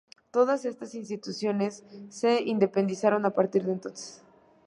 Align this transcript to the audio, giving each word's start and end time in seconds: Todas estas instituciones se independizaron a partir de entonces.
Todas 0.31 0.65
estas 0.65 0.95
instituciones 0.95 1.83
se 2.09 2.41
independizaron 2.41 3.23
a 3.27 3.35
partir 3.35 3.63
de 3.65 3.73
entonces. 3.73 4.23